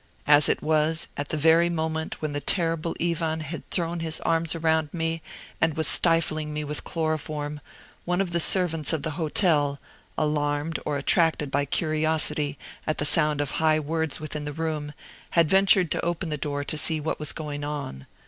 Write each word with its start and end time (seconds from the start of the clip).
As 0.25 0.49
it 0.49 0.63
was, 0.63 1.07
at 1.15 1.29
the 1.29 1.37
very 1.37 1.69
moment 1.69 2.23
when 2.23 2.33
the 2.33 2.41
terrible 2.41 2.95
Ivan 2.99 3.41
had 3.41 3.69
thrown 3.69 3.99
his 3.99 4.19
arms 4.21 4.55
around 4.55 4.89
me 4.91 5.21
and 5.61 5.77
was 5.77 5.87
stifling 5.87 6.51
me 6.51 6.63
with 6.63 6.83
chloroform, 6.83 7.61
one 8.03 8.19
of 8.19 8.31
the 8.31 8.39
servants 8.39 8.93
of 8.93 9.03
the 9.03 9.11
hotel, 9.11 9.79
alarmed 10.17 10.79
or 10.87 10.97
attracted 10.97 11.51
by 11.51 11.65
curiosity 11.65 12.57
at 12.87 12.97
the 12.97 13.05
sound 13.05 13.41
of 13.41 13.51
high 13.51 13.79
words 13.79 14.19
within 14.19 14.43
the 14.45 14.53
room, 14.53 14.93
had 15.37 15.47
ventured 15.47 15.91
to 15.91 16.03
open 16.03 16.29
the 16.29 16.35
door 16.35 16.63
to 16.63 16.79
see 16.79 16.99
what 16.99 17.19
was 17.19 17.31
going 17.31 17.63
on. 17.63 18.07